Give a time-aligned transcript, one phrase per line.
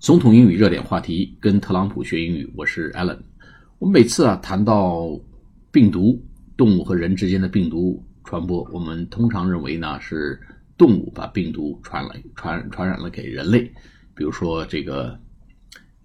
[0.00, 3.18] 总统英语热点话题，跟特朗普学英语，我是 Alan。
[3.78, 5.10] 我们每次啊谈到
[5.70, 6.18] 病毒，
[6.56, 10.40] 动物和人之间的病毒传播，我们通常认为呢是
[10.78, 13.70] 动物把病毒传来传传染了给人类，
[14.14, 15.20] 比如说这个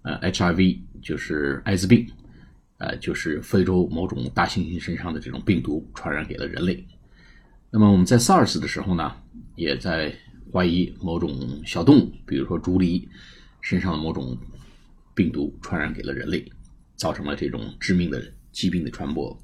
[0.02, 2.06] 呃 HIV 就是艾滋病，
[2.76, 6.86] 呃就是非洲某种大猩猩身上的这种病毒传染给了人类。
[7.70, 9.10] 那么我们在 SARS 的时候呢，
[9.54, 10.14] 也在
[10.52, 13.02] 怀疑某种小动物，比如说竹狸。
[13.68, 14.38] 身上的某种
[15.12, 16.48] 病毒传染给了人类，
[16.94, 19.36] 造成了这种致命的疾病的传播。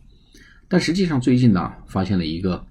[0.68, 2.64] 但实际上，最近呢，发现了一个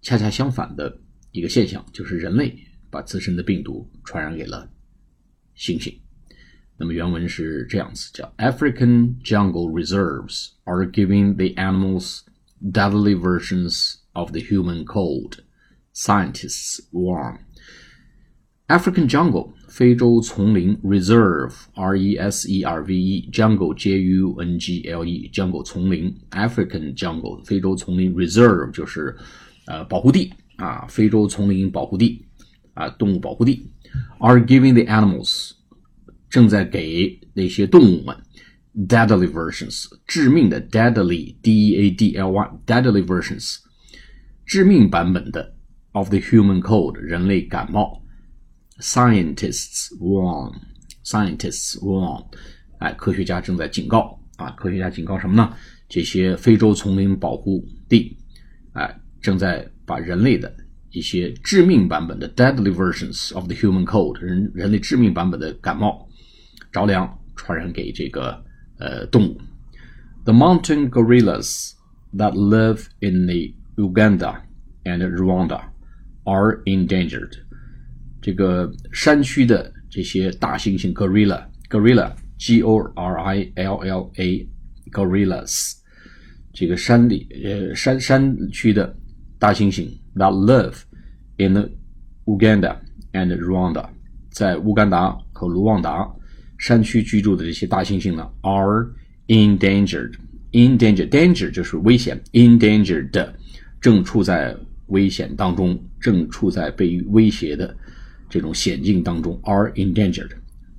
[0.00, 0.98] 恰恰相反的
[1.32, 2.58] 一个现象，就是人类
[2.88, 4.66] 把自身的病毒传染给了
[5.54, 5.94] 猩猩。
[6.78, 12.20] 那么原文是这样子，叫 African jungle reserves are giving the animals
[12.62, 15.40] deadly versions of the human cold.
[15.92, 17.40] Scientists warn.
[18.69, 24.59] African jungle 非洲丛林 reserve r e s e r v e jungle j u n
[24.59, 29.15] g l e jungle 丛林 African jungle 非洲丛林 reserve 就是
[29.65, 32.23] 呃保护地啊非洲丛林保护地
[32.75, 33.71] 啊动物保护地
[34.19, 35.53] are giving the animals
[36.29, 38.15] 正在给那些动物们
[38.87, 43.57] deadly versions 致命的 deadly d e a d l y deadly versions
[44.45, 45.55] 致命版本的
[45.93, 48.02] of the human cold 人类感冒。
[48.79, 50.53] Scientists warn.
[51.03, 52.25] Scientists warn.
[52.79, 54.51] 哎，科学家正在警告啊！
[54.51, 55.53] 科学家警告什么呢？
[55.89, 58.17] 这些非洲丛林保护地，
[58.73, 60.55] 哎，正在把人类的
[60.91, 66.07] 一些致命版本的 deadly versions of the human cold 人人类致命版本的感冒
[66.71, 68.41] 着凉传染给这个
[68.77, 69.41] 呃动物。
[70.23, 71.71] The mountain gorillas
[72.13, 74.41] that live in the Uganda
[74.83, 75.63] and Rwanda
[76.23, 77.33] are endangered.
[78.24, 85.74] 这个山区的这些大猩猩 gorilla，gorilla，g o r i l l a，gorillas，
[86.50, 88.96] 这个山里呃山山区的
[89.38, 90.74] 大猩猩 that live
[91.36, 91.70] in
[92.24, 92.78] Uganda
[93.12, 93.86] and Rwanda，
[94.30, 96.10] 在乌干达和卢旺达
[96.56, 98.90] 山区居住的这些大猩猩呢，are
[99.26, 103.34] endangered，endangered，danger 就是危险，endangered
[103.82, 104.56] 正处在
[104.86, 107.76] 危险当中，正处在被威胁的。
[108.33, 110.31] 这种险境当中，are endangered，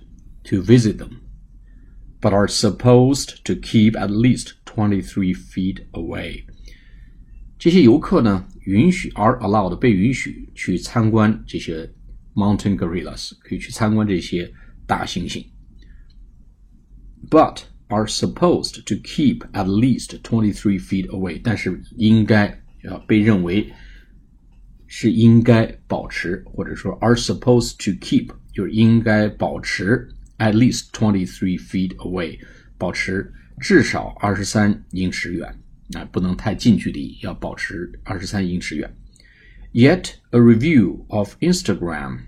[0.44, 1.20] to visit them,
[2.20, 6.44] but are supposed to keep at least twenty-three feet away。
[7.58, 11.88] 这些游客呢，允许 are allowed 被允许去参观这些
[12.34, 14.52] mountain gorillas，可以去参观这些
[14.86, 15.44] 大猩猩，
[17.30, 22.46] but are supposed to keep at least twenty three feet away，但是应该
[22.84, 23.72] 啊被认为
[24.86, 30.08] 是应该保持，或者说 are supposed to keep 就是应该保持
[30.38, 32.38] at least twenty three feet away，
[32.78, 35.58] 保持至少二十三英尺远
[35.94, 38.94] 啊，不能太近距离，要保持二十三英尺远。
[39.72, 42.20] Yet a review of Instagram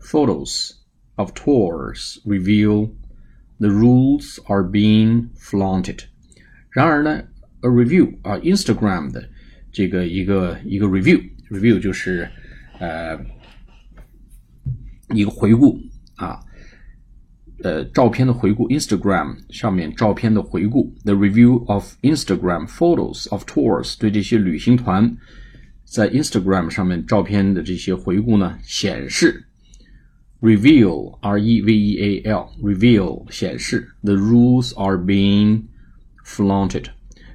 [0.00, 0.72] photos
[1.16, 2.90] of tours reveal
[3.63, 5.99] The rules are being flaunted。
[6.69, 7.23] 然而呢
[7.61, 9.29] ，a review 啊，Instagram 的
[9.71, 12.29] 这个一个一个 review，review 就是
[12.79, 13.17] 呃
[15.13, 15.79] 一个回顾
[16.17, 16.41] 啊，
[17.63, 25.15] 呃照片的回顾，Instagram 上面照片的回顾，the review of Instagram photos of tours 对这些旅行团
[25.85, 29.45] 在 Instagram 上面照片的这些回顾呢，显示。
[30.42, 35.62] reveal r e v e a l reveal 显示 the rules are being
[36.24, 36.84] flaunted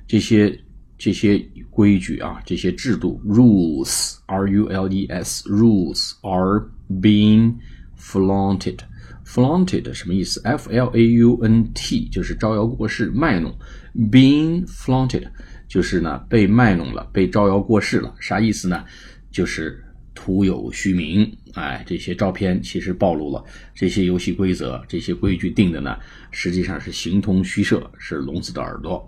[0.08, 0.58] 这些
[0.98, 6.70] 这些规矩啊这些制度 rules r u l e s rules are
[7.02, 7.56] being
[7.98, 8.80] flaunted
[9.26, 10.42] flaunted 什么意思？
[10.44, 13.54] f l a u n t 就是招摇过市卖弄，
[14.12, 15.24] being flaunted
[15.68, 18.84] 就是呢被卖弄了，被招摇过市了，啥意思呢？
[19.32, 19.84] 就是
[20.19, 25.97] 徒有虚名，哎，这些照片其实暴露了这些游戏规则，这些规矩定的呢，
[26.33, 29.07] 实际上是形同虚设，是聋子的耳朵，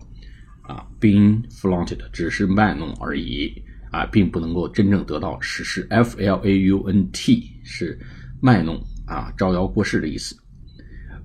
[0.62, 3.60] 啊，being flaunted 只是卖弄而已，
[3.90, 5.84] 啊，并不能够真正得到实施。
[5.90, 7.98] F L A U N T 是
[8.40, 10.36] 卖弄啊，招摇过市的意思。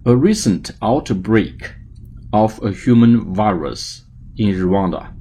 [0.06, 1.60] A recent outbreak
[2.32, 4.00] of a human virus
[4.36, 5.12] in Rwanda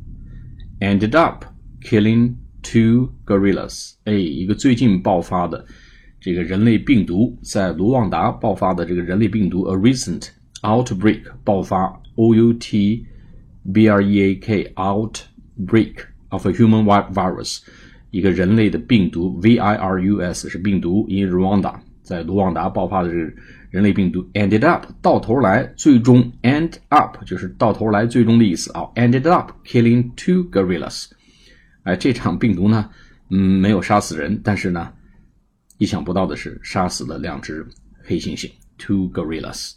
[0.81, 1.45] ended up
[1.83, 2.37] killing.
[2.64, 5.66] Two gorillas，哎，一个最近爆发的
[6.20, 10.28] 这个人类病毒，在卢旺达爆发的这个人类病毒，a recent
[10.62, 11.86] outbreak 爆发，
[12.16, 13.06] O U T
[13.74, 15.96] B R E A K outbreak
[16.28, 16.84] of a human
[17.14, 17.62] virus，
[18.12, 23.32] 一个人类的病毒 virus 是病毒，in Rwanda 在卢旺达爆发的这个
[23.70, 31.10] 人类病毒 ended up 到头来最终 end up 就是到头来最终的意思啊，ended up killing two gorillas。
[31.84, 32.90] 哎，这场病毒呢，
[33.30, 34.94] 嗯，没有杀死人，但是呢，
[35.78, 37.66] 意想不到的是杀死了两只
[38.04, 39.74] 黑猩猩 two gorillas。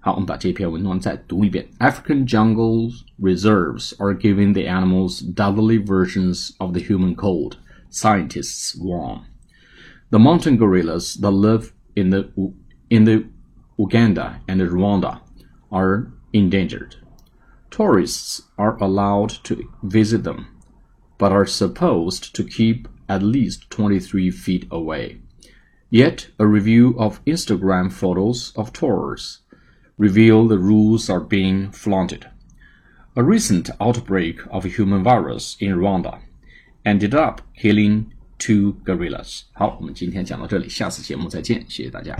[0.00, 1.68] 好，我们把这篇文章再读一遍。
[1.78, 7.56] African jungle reserves are giving the animals deadly versions of the human cold,
[7.90, 9.20] scientists warn.
[10.08, 12.30] The mountain gorillas that live in the
[12.88, 13.24] in the
[13.76, 15.20] Uganda and Rwanda
[15.70, 16.96] are endangered.
[17.70, 20.46] Tourists are allowed to visit them,
[21.18, 25.20] but are supposed to keep at least 23 feet away.
[25.90, 29.40] Yet, a review of Instagram photos of tours
[29.98, 32.26] reveal the rules are being flaunted.
[33.16, 36.20] A recent outbreak of a human virus in Rwanda
[36.84, 39.42] ended up killing two gorillas.
[39.52, 42.16] 好，我们今天讲到这里，下次节目再见，谢谢大家。